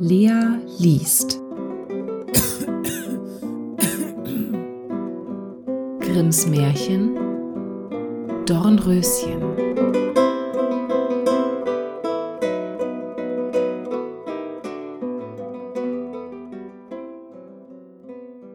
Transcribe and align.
Lea 0.00 0.60
liest. 0.78 1.40
Grimms 5.98 6.46
Märchen 6.46 7.16
Dornröschen. 8.46 9.42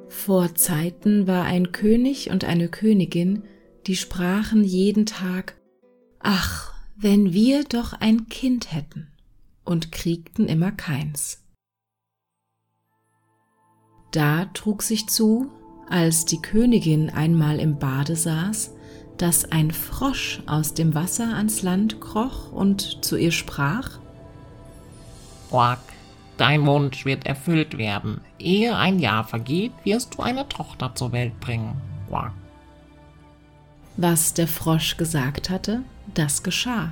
Vor 0.07 0.55
Zeiten 0.55 1.27
war 1.27 1.43
ein 1.43 1.73
König 1.73 2.31
und 2.31 2.45
eine 2.45 2.69
Königin, 2.69 3.43
die 3.87 3.97
sprachen 3.97 4.63
jeden 4.63 5.05
Tag, 5.05 5.55
Ach, 6.19 6.73
wenn 6.95 7.33
wir 7.33 7.65
doch 7.65 7.91
ein 7.91 8.29
Kind 8.29 8.71
hätten 8.71 9.12
und 9.65 9.91
kriegten 9.91 10.47
immer 10.47 10.71
keins. 10.71 11.43
Da 14.11 14.45
trug 14.53 14.83
sich 14.83 15.07
zu, 15.07 15.49
als 15.89 16.25
die 16.25 16.41
Königin 16.41 17.09
einmal 17.09 17.59
im 17.59 17.79
Bade 17.79 18.15
saß, 18.15 18.71
dass 19.17 19.51
ein 19.51 19.71
Frosch 19.71 20.41
aus 20.45 20.73
dem 20.73 20.95
Wasser 20.95 21.35
ans 21.35 21.61
Land 21.61 22.01
kroch 22.01 22.51
und 22.51 23.03
zu 23.03 23.17
ihr 23.17 23.31
sprach 23.31 23.99
Quack, 25.49 25.79
dein 26.37 26.65
Wunsch 26.65 27.05
wird 27.05 27.27
erfüllt 27.27 27.77
werden. 27.77 28.21
Ehe 28.39 28.75
ein 28.75 28.97
Jahr 28.97 29.23
vergeht, 29.23 29.71
wirst 29.83 30.15
du 30.15 30.23
eine 30.23 30.49
Tochter 30.49 30.95
zur 30.95 31.11
Welt 31.11 31.39
bringen. 31.39 31.79
Quack. 32.09 32.31
Was 33.97 34.33
der 34.33 34.47
Frosch 34.47 34.97
gesagt 34.97 35.51
hatte, 35.51 35.83
das 36.13 36.41
geschah. 36.41 36.89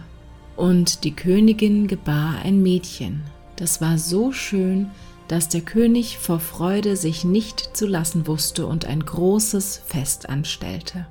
Und 0.62 1.06
die 1.06 1.16
Königin 1.16 1.88
gebar 1.88 2.36
ein 2.44 2.62
Mädchen, 2.62 3.24
das 3.56 3.82
war 3.82 3.98
so 3.98 4.32
schön, 4.32 4.92
dass 5.28 5.50
der 5.50 5.62
König 5.62 6.20
vor 6.20 6.40
Freude 6.40 6.98
sich 6.98 7.24
nicht 7.24 7.76
zu 7.76 7.88
lassen 7.88 8.28
wusste 8.28 8.68
und 8.68 8.86
ein 8.86 9.04
großes 9.04 9.82
Fest 9.84 10.30
anstellte. 10.30 11.08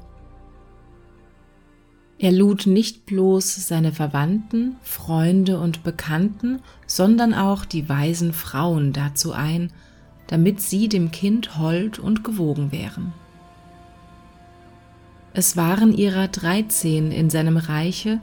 Er 2.20 2.30
lud 2.30 2.68
nicht 2.68 3.06
bloß 3.06 3.66
seine 3.66 3.90
Verwandten, 3.90 4.76
Freunde 4.82 5.58
und 5.58 5.82
Bekannten, 5.82 6.62
sondern 6.86 7.34
auch 7.34 7.64
die 7.64 7.88
weisen 7.88 8.32
Frauen 8.32 8.92
dazu 8.92 9.32
ein, 9.32 9.72
damit 10.28 10.60
sie 10.60 10.88
dem 10.88 11.10
Kind 11.10 11.58
hold 11.58 11.98
und 11.98 12.22
gewogen 12.22 12.70
wären. 12.70 13.12
Es 15.34 15.56
waren 15.56 15.92
ihrer 15.92 16.28
dreizehn 16.28 17.10
in 17.10 17.30
seinem 17.30 17.56
Reiche, 17.56 18.20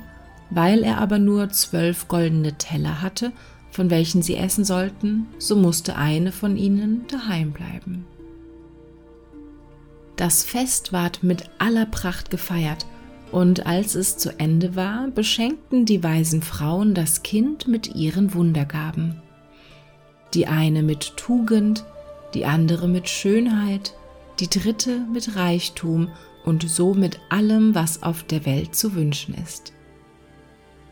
weil 0.49 0.83
er 0.83 0.99
aber 0.99 1.19
nur 1.19 1.49
zwölf 1.49 2.07
goldene 2.07 2.53
Teller 2.57 3.01
hatte, 3.01 3.31
von 3.71 3.89
welchen 3.89 4.21
sie 4.21 4.35
essen 4.35 4.65
sollten, 4.65 5.27
so 5.37 5.55
musste 5.55 5.95
eine 5.95 6.31
von 6.31 6.57
ihnen 6.57 7.05
daheim 7.07 7.51
bleiben. 7.51 8.05
Das 10.15 10.43
Fest 10.43 10.93
ward 10.93 11.21
mit 11.21 11.43
aller 11.59 11.85
Pracht 11.85 12.31
gefeiert, 12.31 12.85
und 13.31 13.65
als 13.67 13.93
es 13.93 14.17
zu 14.17 14.39
Ende 14.39 14.75
war, 14.75 15.09
beschenkten 15.09 15.85
die 15.85 16.01
weisen 16.01 16.41
Frauen 16.41 16.93
das 16.93 17.23
Kind 17.23 17.67
mit 17.67 17.93
ihren 17.93 18.33
Wundergaben. 18.33 19.21
Die 20.33 20.47
eine 20.47 20.81
mit 20.81 21.17
Tugend, 21.17 21.85
die 22.33 22.45
andere 22.45 22.87
mit 22.87 23.09
Schönheit, 23.09 23.93
die 24.39 24.49
dritte 24.49 25.01
mit 25.11 25.35
Reichtum 25.35 26.09
und 26.45 26.67
so 26.69 26.93
mit 26.93 27.19
allem, 27.29 27.75
was 27.75 28.01
auf 28.01 28.23
der 28.23 28.45
Welt 28.45 28.75
zu 28.75 28.95
wünschen 28.95 29.35
ist. 29.35 29.73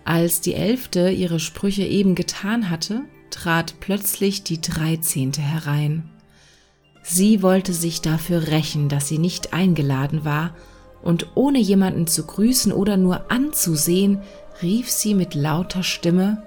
Als 0.06 0.40
die 0.40 0.54
Elfte 0.54 1.10
ihre 1.10 1.40
Sprüche 1.40 1.84
eben 1.84 2.14
getan 2.14 2.70
hatte, 2.70 3.02
trat 3.32 3.80
plötzlich 3.80 4.44
die 4.44 4.62
Dreizehnte 4.62 5.42
herein. 5.42 6.10
Sie 7.02 7.42
wollte 7.42 7.74
sich 7.74 8.02
dafür 8.02 8.48
rächen, 8.48 8.88
dass 8.88 9.08
sie 9.08 9.18
nicht 9.18 9.54
eingeladen 9.54 10.24
war, 10.24 10.56
und 11.02 11.36
ohne 11.36 11.60
jemanden 11.60 12.08
zu 12.08 12.26
grüßen 12.26 12.72
oder 12.72 12.98
nur 12.98 13.32
anzusehen, 13.32 14.22
rief 14.62 14.90
sie 14.90 15.16
mit 15.16 15.36
lauter 15.36 15.84
Stimme 15.84 16.44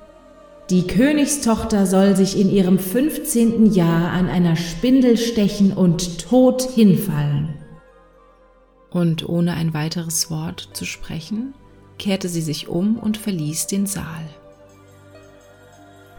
Die 0.70 0.86
Königstochter 0.86 1.86
soll 1.86 2.16
sich 2.16 2.38
in 2.38 2.50
ihrem 2.50 2.78
fünfzehnten 2.78 3.72
Jahr 3.72 4.12
an 4.12 4.28
einer 4.28 4.56
Spindel 4.56 5.16
stechen 5.16 5.72
und 5.72 6.20
tot 6.28 6.62
hinfallen. 6.62 7.54
Und 8.90 9.28
ohne 9.28 9.54
ein 9.54 9.74
weiteres 9.74 10.30
Wort 10.30 10.70
zu 10.72 10.84
sprechen, 10.84 11.54
kehrte 11.98 12.28
sie 12.28 12.42
sich 12.42 12.68
um 12.68 12.96
und 12.96 13.16
verließ 13.16 13.66
den 13.66 13.86
Saal. 13.86 14.24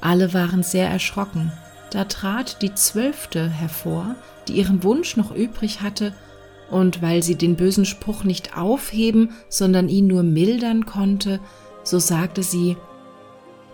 Alle 0.02 0.34
waren 0.34 0.64
sehr 0.64 0.90
erschrocken, 0.90 1.52
da 1.92 2.06
trat 2.06 2.62
die 2.62 2.74
Zwölfte 2.74 3.50
hervor, 3.50 4.16
die 4.48 4.54
ihren 4.54 4.84
Wunsch 4.84 5.18
noch 5.18 5.34
übrig 5.34 5.82
hatte, 5.82 6.14
und 6.70 7.02
weil 7.02 7.24
sie 7.24 7.36
den 7.36 7.56
bösen 7.56 7.86
Spruch 7.86 8.24
nicht 8.24 8.56
aufheben, 8.56 9.32
sondern 9.50 9.90
ihn 9.90 10.08
nur 10.08 10.24
mildern 10.24 10.86
konnte, 10.86 11.40
so 11.84 11.98
sagte 11.98 12.44
sie, 12.44 12.78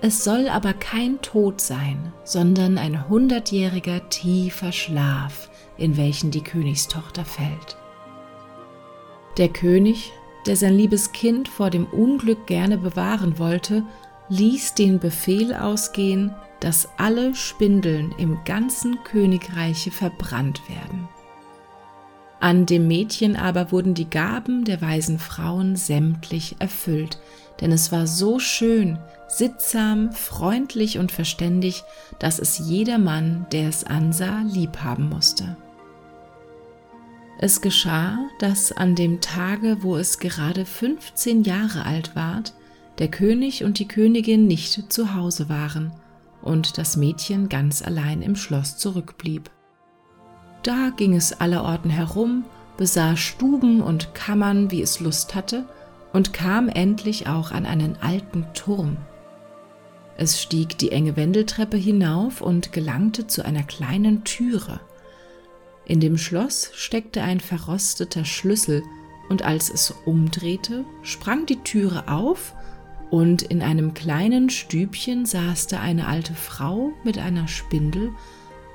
es 0.01 0.23
soll 0.23 0.49
aber 0.49 0.73
kein 0.73 1.21
Tod 1.21 1.59
sein, 1.59 2.13
sondern 2.23 2.77
ein 2.77 3.09
hundertjähriger 3.09 4.09
tiefer 4.09 4.71
Schlaf, 4.71 5.49
in 5.77 5.97
welchen 5.97 6.31
die 6.31 6.43
Königstochter 6.43 7.25
fällt. 7.25 7.77
Der 9.37 9.49
König 9.49 10.11
der 10.45 10.55
sein 10.55 10.75
liebes 10.75 11.11
Kind 11.11 11.47
vor 11.47 11.69
dem 11.69 11.85
Unglück 11.85 12.47
gerne 12.47 12.77
bewahren 12.77 13.39
wollte, 13.39 13.83
ließ 14.29 14.73
den 14.73 14.99
Befehl 14.99 15.53
ausgehen, 15.53 16.33
dass 16.59 16.89
alle 16.97 17.35
Spindeln 17.35 18.13
im 18.17 18.39
ganzen 18.45 19.03
Königreiche 19.03 19.91
verbrannt 19.91 20.61
werden. 20.69 21.07
An 22.39 22.65
dem 22.65 22.87
Mädchen 22.87 23.35
aber 23.35 23.71
wurden 23.71 23.93
die 23.93 24.09
Gaben 24.09 24.65
der 24.65 24.81
weisen 24.81 25.19
Frauen 25.19 25.75
sämtlich 25.75 26.57
erfüllt, 26.59 27.19
denn 27.61 27.71
es 27.71 27.91
war 27.91 28.07
so 28.07 28.39
schön, 28.39 28.99
sittsam, 29.27 30.11
freundlich 30.11 30.99
und 30.99 31.11
verständig, 31.11 31.83
dass 32.19 32.39
es 32.39 32.59
jedermann, 32.59 33.47
der 33.51 33.69
es 33.69 33.83
ansah, 33.83 34.41
liebhaben 34.41 35.09
musste. 35.09 35.55
Es 37.37 37.59
geschah, 37.61 38.17
dass 38.39 38.71
an 38.71 38.95
dem 38.95 39.19
Tage, 39.19 39.77
wo 39.81 39.97
es 39.97 40.19
gerade 40.19 40.65
15 40.65 41.43
Jahre 41.43 41.85
alt 41.85 42.15
ward, 42.15 42.53
der 42.97 43.09
König 43.09 43.63
und 43.63 43.79
die 43.79 43.87
Königin 43.87 44.47
nicht 44.47 44.91
zu 44.91 45.13
Hause 45.13 45.49
waren 45.49 45.91
und 46.41 46.77
das 46.77 46.95
Mädchen 46.95 47.49
ganz 47.49 47.81
allein 47.81 48.21
im 48.21 48.37
Schloss 48.37 48.77
zurückblieb. 48.77 49.49
Da 50.63 50.91
ging 50.95 51.13
es 51.13 51.39
allerorten 51.41 51.89
herum, 51.89 52.45
besah 52.77 53.17
Stuben 53.17 53.81
und 53.81 54.15
Kammern, 54.15 54.71
wie 54.71 54.81
es 54.81 54.99
Lust 54.99 55.35
hatte, 55.35 55.65
und 56.13 56.31
kam 56.31 56.69
endlich 56.69 57.27
auch 57.27 57.51
an 57.51 57.65
einen 57.65 57.97
alten 57.97 58.45
Turm. 58.53 58.95
Es 60.17 60.41
stieg 60.41 60.77
die 60.77 60.93
enge 60.93 61.17
Wendeltreppe 61.17 61.75
hinauf 61.75 62.39
und 62.39 62.71
gelangte 62.71 63.27
zu 63.27 63.43
einer 63.43 63.63
kleinen 63.63 64.23
Türe, 64.23 64.79
in 65.85 65.99
dem 65.99 66.17
Schloss 66.17 66.71
steckte 66.73 67.21
ein 67.21 67.39
verrosteter 67.39 68.25
Schlüssel, 68.25 68.83
und 69.27 69.41
als 69.41 69.69
es 69.69 69.93
umdrehte, 70.05 70.85
sprang 71.01 71.45
die 71.45 71.61
Türe 71.63 72.07
auf, 72.07 72.53
und 73.09 73.43
in 73.43 73.61
einem 73.61 73.93
kleinen 73.93 74.49
Stübchen 74.49 75.25
saß 75.25 75.67
da 75.67 75.79
eine 75.79 76.07
alte 76.07 76.33
Frau 76.33 76.91
mit 77.03 77.17
einer 77.17 77.47
Spindel 77.47 78.11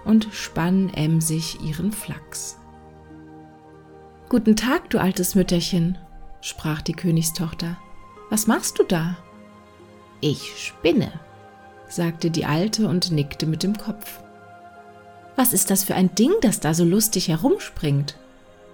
und 0.04 0.28
spann 0.32 0.92
emsig 0.94 1.58
ihren 1.62 1.92
Flachs. 1.92 2.58
Guten 4.28 4.56
Tag, 4.56 4.90
du 4.90 4.98
altes 4.98 5.34
Mütterchen, 5.34 5.98
sprach 6.40 6.82
die 6.82 6.92
Königstochter. 6.92 7.76
Was 8.30 8.46
machst 8.46 8.78
du 8.78 8.84
da? 8.84 9.16
Ich 10.20 10.52
spinne, 10.56 11.12
sagte 11.88 12.30
die 12.30 12.44
Alte 12.44 12.86
und 12.86 13.10
nickte 13.10 13.46
mit 13.46 13.62
dem 13.62 13.76
Kopf. 13.76 14.20
Was 15.36 15.52
ist 15.52 15.70
das 15.70 15.84
für 15.84 15.94
ein 15.94 16.14
Ding, 16.14 16.32
das 16.42 16.60
da 16.60 16.74
so 16.74 16.84
lustig 16.84 17.28
herumspringt? 17.28 18.16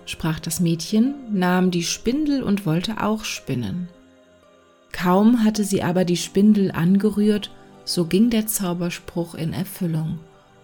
sprach 0.07 0.39
das 0.39 0.61
Mädchen, 0.61 1.15
nahm 1.33 1.71
die 1.71 1.83
Spindel 1.83 2.43
und 2.43 2.65
wollte 2.65 3.03
auch 3.03 3.25
spinnen. 3.25 3.89
Kaum 4.93 5.45
hatte 5.45 5.65
sie 5.65 5.83
aber 5.83 6.05
die 6.05 6.17
Spindel 6.17 6.71
angerührt, 6.71 7.51
so 7.85 8.07
ging 8.07 8.31
der 8.31 8.47
Zauberspruch 8.47 9.35
in 9.35 9.53
Erfüllung, 9.53 10.21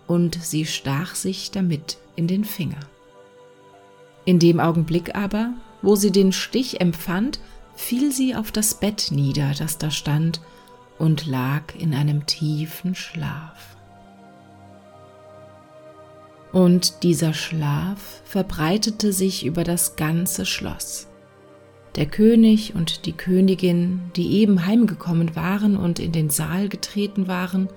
und 0.07 0.43
sie 0.43 0.65
stach 0.65 1.15
sich 1.15 1.51
damit 1.51 1.99
in 2.17 2.29
den 2.29 2.45
Finger. 2.45 2.81
In 4.25 4.39
dem 4.39 4.61
Augenblick 4.61 5.15
aber, 5.15 5.53
wo 5.83 5.97
sie 5.97 6.13
den 6.13 6.33
Stich 6.33 6.81
empfand, 6.81 7.41
fiel 7.75 8.13
sie 8.13 8.35
auf 8.35 8.53
das 8.53 8.75
Bett 8.75 9.09
nieder, 9.11 9.53
das 9.59 9.79
da 9.79 9.91
stand, 9.91 10.41
und 10.99 11.27
lag 11.27 11.75
in 11.77 11.95
einem 11.95 12.27
tiefen 12.27 12.95
Schlaf. 12.95 13.77
Und 16.53 17.03
dieser 17.03 17.33
Schlaf 17.33 18.21
verbreitete 18.25 19.13
sich 19.13 19.45
über 19.45 19.65
das 19.65 19.97
ganze 19.97 20.45
Schloss. 20.45 21.09
Der 21.97 22.07
König 22.07 22.75
und 22.75 23.07
die 23.07 23.13
Königin, 23.13 24.01
die 24.17 24.33
eben 24.39 24.67
heimgekommen 24.67 25.35
waren 25.37 25.77
und 25.77 25.99
in 25.99 26.13
den 26.13 26.31
Saal 26.31 26.69
getreten 26.69 27.27
waren, 27.27 27.69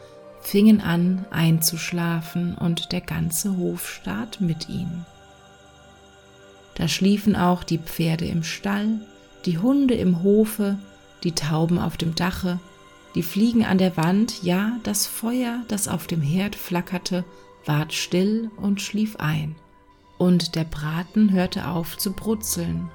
fingen 0.42 0.80
an 0.80 1.26
einzuschlafen 1.32 2.56
und 2.56 2.92
der 2.92 3.02
ganze 3.02 3.58
Hofstaat 3.58 4.42
mit 4.42 4.70
ihnen. 4.70 5.06
Da 6.76 6.88
schliefen 6.88 7.36
auch 7.36 7.64
die 7.64 7.80
Pferde 7.80 8.26
im 8.26 8.44
Stall, 8.44 9.00
die 9.46 9.58
Hunde 9.58 9.96
im 9.96 10.24
Hofe, 10.24 10.78
die 11.24 11.32
Tauben 11.32 11.80
auf 11.80 11.98
dem 11.98 12.16
Dache, 12.16 12.60
die 13.16 13.24
Fliegen 13.24 13.66
an 13.66 13.78
der 13.78 13.96
Wand, 13.98 14.44
ja, 14.44 14.78
das 14.84 15.08
Feuer, 15.08 15.62
das 15.70 15.88
auf 15.88 16.06
dem 16.08 16.22
Herd 16.22 16.56
flackerte, 16.56 17.24
ward 17.66 17.94
still 17.94 18.52
und 18.58 18.82
schlief 18.82 19.16
ein. 19.18 19.56
Und 20.18 20.56
der 20.56 20.64
Braten 20.64 21.32
hörte 21.32 21.68
auf 21.68 21.98
zu 21.98 22.14
brutzeln. 22.14 22.90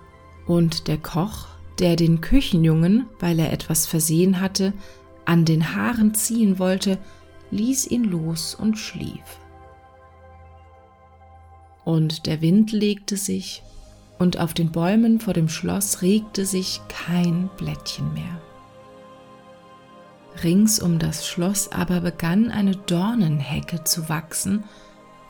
Und 0.46 0.88
der 0.88 0.98
Koch, 0.98 1.46
der 1.78 1.96
den 1.96 2.20
Küchenjungen, 2.20 3.06
weil 3.18 3.38
er 3.38 3.52
etwas 3.52 3.86
versehen 3.86 4.40
hatte, 4.40 4.72
an 5.24 5.44
den 5.44 5.74
Haaren 5.74 6.14
ziehen 6.14 6.58
wollte, 6.58 6.98
ließ 7.50 7.86
ihn 7.88 8.04
los 8.04 8.54
und 8.54 8.78
schlief. 8.78 9.38
Und 11.84 12.26
der 12.26 12.40
Wind 12.40 12.72
legte 12.72 13.16
sich, 13.16 13.62
und 14.18 14.38
auf 14.38 14.52
den 14.52 14.70
Bäumen 14.70 15.18
vor 15.18 15.32
dem 15.32 15.48
Schloss 15.48 16.02
regte 16.02 16.44
sich 16.44 16.80
kein 16.88 17.48
Blättchen 17.56 18.12
mehr. 18.12 18.40
Rings 20.42 20.80
um 20.80 20.98
das 20.98 21.26
Schloss 21.26 21.72
aber 21.72 22.00
begann 22.00 22.50
eine 22.50 22.76
Dornenhecke 22.76 23.84
zu 23.84 24.08
wachsen, 24.08 24.64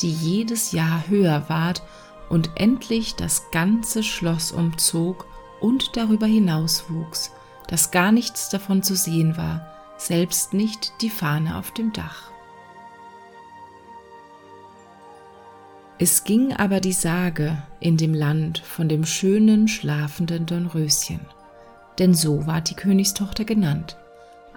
die 0.00 0.12
jedes 0.12 0.72
Jahr 0.72 1.08
höher 1.08 1.48
ward 1.48 1.82
und 2.28 2.50
endlich 2.54 3.16
das 3.16 3.50
ganze 3.50 4.02
Schloss 4.02 4.52
umzog 4.52 5.26
und 5.60 5.96
darüber 5.96 6.26
hinaus 6.26 6.84
wuchs, 6.88 7.32
dass 7.68 7.90
gar 7.90 8.12
nichts 8.12 8.48
davon 8.48 8.82
zu 8.82 8.96
sehen 8.96 9.36
war, 9.36 9.66
selbst 9.96 10.54
nicht 10.54 10.92
die 11.02 11.10
Fahne 11.10 11.56
auf 11.56 11.72
dem 11.72 11.92
Dach. 11.92 12.30
Es 15.98 16.24
ging 16.24 16.54
aber 16.54 16.80
die 16.80 16.94
Sage 16.94 17.62
in 17.78 17.98
dem 17.98 18.14
Land 18.14 18.58
von 18.58 18.88
dem 18.88 19.04
schönen, 19.04 19.68
schlafenden 19.68 20.46
Dornröschen, 20.46 21.20
denn 21.98 22.14
so 22.14 22.46
war 22.46 22.62
die 22.62 22.74
Königstochter 22.74 23.44
genannt, 23.44 23.98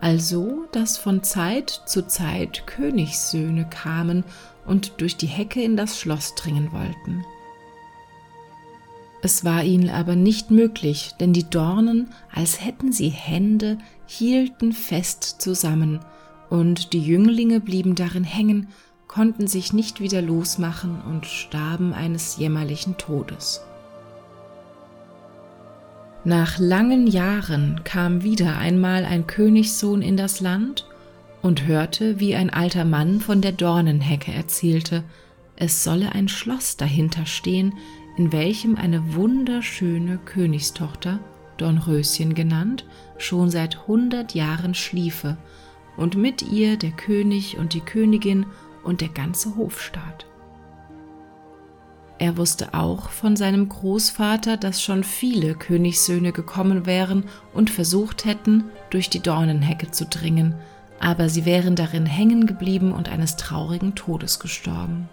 also 0.03 0.65
dass 0.73 0.97
von 0.97 1.23
Zeit 1.23 1.81
zu 1.85 2.05
Zeit 2.05 2.67
Königssöhne 2.67 3.69
kamen 3.69 4.25
und 4.65 4.99
durch 4.99 5.15
die 5.15 5.27
Hecke 5.27 5.63
in 5.63 5.77
das 5.77 5.97
Schloss 5.97 6.35
dringen 6.35 6.73
wollten. 6.73 7.23
Es 9.21 9.45
war 9.45 9.63
ihnen 9.63 9.89
aber 9.89 10.17
nicht 10.17 10.51
möglich, 10.51 11.13
denn 11.21 11.31
die 11.31 11.49
Dornen, 11.49 12.09
als 12.33 12.59
hätten 12.65 12.91
sie 12.91 13.07
Hände, 13.07 13.77
hielten 14.05 14.73
fest 14.73 15.37
zusammen, 15.39 16.01
und 16.49 16.91
die 16.91 17.01
Jünglinge 17.01 17.61
blieben 17.61 17.95
darin 17.95 18.25
hängen, 18.25 18.67
konnten 19.07 19.47
sich 19.47 19.71
nicht 19.71 20.01
wieder 20.01 20.21
losmachen 20.21 21.01
und 21.01 21.25
starben 21.27 21.93
eines 21.93 22.35
jämmerlichen 22.35 22.97
Todes. 22.97 23.61
Nach 26.25 26.57
langen 26.57 27.07
Jahren 27.07 27.81
kam 27.83 28.23
wieder 28.23 28.57
einmal 28.57 29.03
ein 29.03 29.27
Königssohn 29.27 30.01
in 30.01 30.15
das 30.15 30.39
Land 30.39 30.87
und 31.41 31.67
hörte, 31.67 32.21
wie 32.21 32.33
ein 32.33 32.49
alter 32.49 32.85
Mann 32.85 33.19
von 33.19 33.41
der 33.41 33.51
Dornenhecke 33.51 34.31
erzählte, 34.31 35.03
es 35.57 35.83
solle 35.83 36.13
ein 36.13 36.29
Schloss 36.29 36.77
dahinter 36.77 37.25
stehen, 37.25 37.73
in 38.15 38.31
welchem 38.31 38.77
eine 38.77 39.15
wunderschöne 39.15 40.17
Königstochter, 40.23 41.19
Dornröschen 41.57 42.33
genannt, 42.35 42.85
schon 43.17 43.49
seit 43.49 43.85
hundert 43.87 44.33
Jahren 44.33 44.75
schliefe 44.75 45.35
und 45.97 46.15
mit 46.15 46.41
ihr 46.41 46.77
der 46.77 46.91
König 46.91 47.57
und 47.57 47.73
die 47.73 47.81
Königin 47.81 48.45
und 48.83 49.01
der 49.01 49.09
ganze 49.09 49.57
Hofstaat. 49.57 50.25
Er 52.23 52.37
wusste 52.37 52.73
auch 52.73 53.09
von 53.09 53.35
seinem 53.35 53.67
Großvater, 53.67 54.55
dass 54.55 54.81
schon 54.81 55.03
viele 55.03 55.55
Königssöhne 55.55 56.31
gekommen 56.31 56.85
wären 56.85 57.25
und 57.53 57.69
versucht 57.69 58.23
hätten, 58.23 58.63
durch 58.91 59.09
die 59.09 59.19
Dornenhecke 59.19 59.91
zu 59.91 60.05
dringen, 60.05 60.55
aber 61.01 61.27
sie 61.27 61.43
wären 61.43 61.75
darin 61.75 62.05
hängen 62.05 62.47
geblieben 62.47 62.93
und 62.93 63.09
eines 63.09 63.35
traurigen 63.35 63.93
Todes 63.93 64.39
gestorben. 64.39 65.09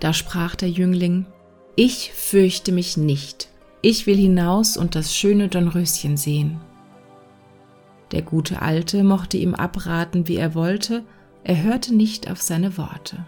Da 0.00 0.14
sprach 0.14 0.56
der 0.56 0.70
Jüngling, 0.70 1.26
Ich 1.76 2.10
fürchte 2.14 2.72
mich 2.72 2.96
nicht, 2.96 3.50
ich 3.82 4.06
will 4.06 4.16
hinaus 4.16 4.78
und 4.78 4.94
das 4.94 5.14
schöne 5.14 5.48
Dornröschen 5.48 6.16
sehen. 6.16 6.62
Der 8.12 8.22
gute 8.22 8.62
Alte 8.62 9.04
mochte 9.04 9.36
ihm 9.36 9.54
abraten, 9.54 10.28
wie 10.28 10.36
er 10.36 10.54
wollte, 10.54 11.04
er 11.44 11.62
hörte 11.62 11.94
nicht 11.94 12.30
auf 12.30 12.40
seine 12.40 12.78
Worte. 12.78 13.26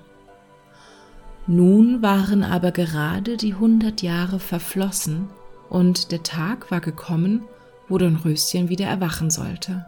Nun 1.46 2.02
waren 2.02 2.44
aber 2.44 2.70
gerade 2.70 3.36
die 3.36 3.54
hundert 3.54 4.02
Jahre 4.02 4.38
verflossen 4.38 5.28
und 5.68 6.12
der 6.12 6.22
Tag 6.22 6.70
war 6.70 6.80
gekommen, 6.80 7.42
wo 7.88 7.98
Dornröschen 7.98 8.68
wieder 8.68 8.86
erwachen 8.86 9.30
sollte. 9.30 9.86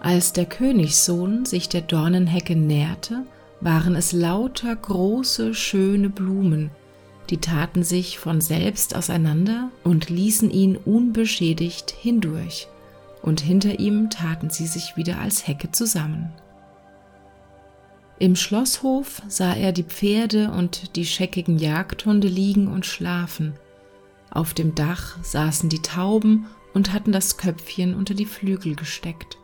Als 0.00 0.32
der 0.32 0.46
Königssohn 0.46 1.44
sich 1.44 1.68
der 1.68 1.82
Dornenhecke 1.82 2.56
näherte, 2.56 3.22
waren 3.60 3.94
es 3.94 4.12
lauter 4.12 4.74
große, 4.74 5.54
schöne 5.54 6.08
Blumen, 6.08 6.70
die 7.30 7.36
taten 7.36 7.84
sich 7.84 8.18
von 8.18 8.40
selbst 8.40 8.96
auseinander 8.96 9.70
und 9.84 10.10
ließen 10.10 10.50
ihn 10.50 10.76
unbeschädigt 10.76 11.92
hindurch, 11.92 12.66
und 13.22 13.40
hinter 13.40 13.78
ihm 13.78 14.10
taten 14.10 14.50
sie 14.50 14.66
sich 14.66 14.96
wieder 14.96 15.20
als 15.20 15.46
Hecke 15.46 15.70
zusammen. 15.70 16.32
Im 18.22 18.36
Schlosshof 18.36 19.20
sah 19.26 19.52
er 19.52 19.72
die 19.72 19.82
Pferde 19.82 20.52
und 20.52 20.94
die 20.94 21.06
scheckigen 21.06 21.58
Jagdhunde 21.58 22.28
liegen 22.28 22.68
und 22.68 22.86
schlafen. 22.86 23.54
Auf 24.30 24.54
dem 24.54 24.76
Dach 24.76 25.16
saßen 25.24 25.68
die 25.68 25.82
Tauben 25.82 26.46
und 26.72 26.92
hatten 26.92 27.10
das 27.10 27.36
Köpfchen 27.36 27.96
unter 27.96 28.14
die 28.14 28.26
Flügel 28.26 28.76
gesteckt. 28.76 29.38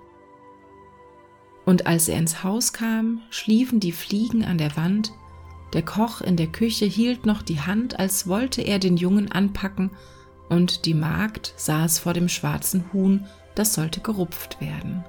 Und 1.67 1.89
als 1.89 2.07
er 2.09 2.19
ins 2.19 2.45
Haus 2.45 2.73
kam, 2.73 3.21
schliefen 3.31 3.81
die 3.81 3.91
Fliegen 3.91 4.45
an 4.45 4.59
der 4.59 4.77
Wand, 4.77 5.11
der 5.73 5.83
Koch 5.83 6.21
in 6.21 6.37
der 6.37 6.47
Küche 6.47 6.85
hielt 6.85 7.27
noch 7.27 7.43
die 7.43 7.61
Hand, 7.61 7.99
als 7.99 8.29
wollte 8.29 8.63
er 8.63 8.79
den 8.79 8.97
Jungen 8.97 9.33
anpacken, 9.33 9.91
und 10.49 10.85
die 10.85 10.95
Magd 10.95 11.53
saß 11.57 11.99
vor 11.99 12.13
dem 12.13 12.29
schwarzen 12.29 12.85
Huhn, 12.93 13.27
das 13.57 13.75
sollte 13.75 13.99
gerupft 13.99 14.61
werden. 14.61 15.05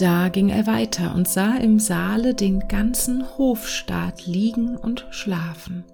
Da 0.00 0.30
ging 0.30 0.48
er 0.48 0.66
weiter 0.66 1.14
und 1.14 1.28
sah 1.28 1.56
im 1.56 1.78
Saale 1.78 2.34
den 2.34 2.68
ganzen 2.68 3.22
Hofstaat 3.36 4.26
liegen 4.26 4.78
und 4.78 5.06
schlafen, 5.10 5.84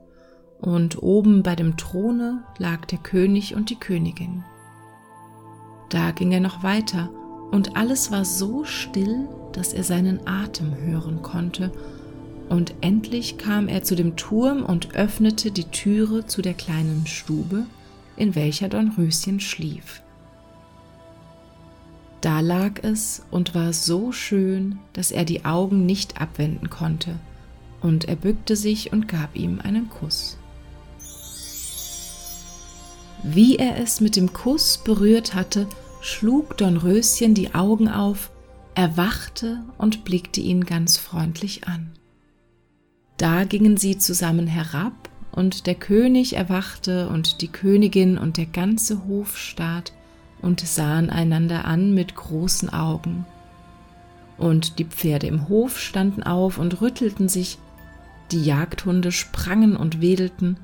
und 0.61 1.03
oben 1.03 1.43
bei 1.43 1.57
dem 1.57 1.77
Throne 1.77 2.45
lag 2.57 2.85
der 2.85 3.01
König 3.01 3.57
und 3.57 3.69
die 3.69 3.81
Königin. 3.81 4.45
Da 5.89 6.13
ging 6.13 6.31
er 6.31 6.39
noch 6.39 6.63
weiter 6.63 7.11
und 7.51 7.77
alles 7.77 8.13
war 8.13 8.25
so 8.25 8.63
still, 8.63 9.27
dass 9.53 9.73
er 9.73 9.83
seinen 9.83 10.25
Atem 10.25 10.77
hören 10.77 11.23
konnte, 11.23 11.73
und 12.49 12.75
endlich 12.83 13.39
kam 13.39 13.67
er 13.67 13.83
zu 13.83 13.97
dem 13.97 14.15
Turm 14.15 14.65
und 14.65 14.95
öffnete 14.95 15.51
die 15.51 15.65
Türe 15.65 16.27
zu 16.27 16.43
der 16.43 16.55
kleinen 16.55 17.09
Stube, 17.09 17.67
in 18.17 18.37
welcher 18.37 18.69
Dornröschen 18.69 19.41
schlief. 19.41 20.01
Da 22.27 22.41
lag 22.41 22.83
es 22.83 23.23
und 23.31 23.55
war 23.55 23.73
so 23.73 24.11
schön, 24.11 24.81
dass 24.95 25.13
er 25.13 25.25
die 25.25 25.45
Augen 25.45 25.87
nicht 25.87 26.21
abwenden 26.21 26.71
konnte, 26.71 27.21
und 27.81 28.07
er 28.07 28.17
bückte 28.17 28.57
sich 28.57 28.93
und 28.93 29.07
gab 29.07 29.37
ihm 29.37 29.61
einen 29.61 29.89
Kuss. 29.89 30.37
Wie 33.23 33.59
er 33.59 33.79
es 33.79 34.01
mit 34.01 34.17
dem 34.17 34.33
Kuss 34.33 34.79
berührt 34.79 35.37
hatte, 35.37 35.69
schlug 36.01 36.57
Dornröschen 36.57 37.35
die 37.35 37.55
Augen 37.55 37.89
auf, 37.89 38.33
erwachte 38.75 39.63
und 39.79 40.05
blickte 40.05 40.41
ihn 40.41 40.65
ganz 40.65 40.97
freundlich 40.97 41.69
an. 41.69 41.93
Da 43.19 43.45
gingen 43.45 43.77
sie 43.77 43.99
zusammen 43.99 44.49
herab, 44.49 45.11
und 45.31 45.69
der 45.69 45.77
König 45.77 46.35
erwachte 46.35 47.09
und 47.09 47.41
die 47.41 47.53
Königin 47.53 48.19
und 48.19 48.37
der 48.37 48.47
ganze 48.47 49.07
Hofstaat 49.07 49.93
und 50.47 50.61
sahen 50.61 51.11
einander 51.11 51.65
an 51.65 51.93
mit 51.93 52.15
großen 52.15 52.71
Augen. 52.71 53.27
Und 54.39 54.79
die 54.79 54.85
Pferde 54.85 55.27
im 55.27 55.49
Hof 55.49 55.79
standen 55.79 56.23
auf 56.23 56.59
und 56.59 56.81
rüttelten 56.81 57.29
sich, 57.29 57.59
die 58.31 58.45
Jagdhunde 58.45 59.11
sprangen 59.13 59.77
und 59.77 60.01
wedelten, 60.01 60.59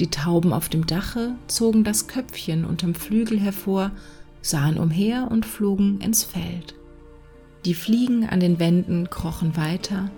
die 0.00 0.08
Tauben 0.08 0.54
auf 0.54 0.70
dem 0.70 0.86
Dache 0.86 1.34
zogen 1.46 1.84
das 1.84 2.08
Köpfchen 2.08 2.64
unterm 2.64 2.94
Flügel 2.94 3.38
hervor 3.38 3.90
sahen 4.40 4.78
umher 4.78 5.28
und 5.30 5.44
flogen 5.44 6.00
ins 6.00 6.24
Feld. 6.24 6.74
Die 7.66 7.74
Fliegen 7.74 8.26
an 8.26 8.40
den 8.40 8.58
Wänden 8.58 9.10
krochen 9.10 9.58
weiter, 9.58 10.10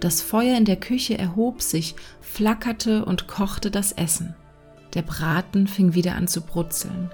das 0.00 0.20
Feuer 0.20 0.58
in 0.58 0.64
der 0.64 0.76
Küche 0.76 1.16
erhob 1.16 1.62
sich, 1.62 1.94
flackerte 2.20 3.04
und 3.04 3.28
kochte 3.28 3.70
das 3.70 3.92
Essen. 3.92 4.34
Der 4.94 5.02
Braten 5.02 5.68
fing 5.68 5.94
wieder 5.94 6.16
an 6.16 6.26
zu 6.26 6.40
brutzeln. 6.40 7.10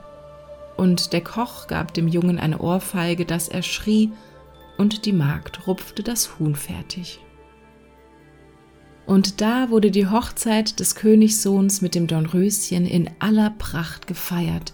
Und 0.80 1.12
der 1.12 1.20
Koch 1.20 1.66
gab 1.66 1.92
dem 1.92 2.08
Jungen 2.08 2.38
eine 2.38 2.58
Ohrfeige, 2.58 3.26
dass 3.26 3.49
er 3.49 3.62
schrie, 3.62 4.12
und 4.78 5.04
die 5.04 5.12
Magd 5.12 5.66
rupfte 5.66 6.02
das 6.02 6.38
Huhn 6.38 6.54
fertig. 6.54 7.20
Und 9.04 9.42
da 9.42 9.68
wurde 9.68 9.90
die 9.90 10.06
Hochzeit 10.06 10.80
des 10.80 10.94
Königssohns 10.94 11.82
mit 11.82 11.94
dem 11.94 12.06
Dornröschen 12.06 12.87
in 12.87 13.10
aller 13.18 13.50
Pracht 13.50 14.06
gefeiert, 14.06 14.72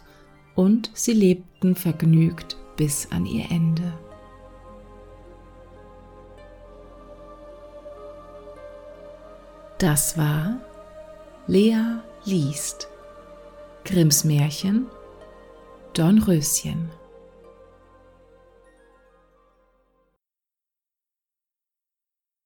und 0.54 0.92
sie 0.94 1.12
lebten 1.12 1.74
vergnügt 1.74 2.56
bis 2.76 3.10
an 3.10 3.26
ihr 3.26 3.50
Ende. 3.50 3.92
Das 9.78 10.16
war 10.16 10.58
Lea 11.48 11.98
liest 12.24 12.86
Grimms 13.84 14.22
Märchen 14.22 14.86
Dornröschen. 15.96 16.90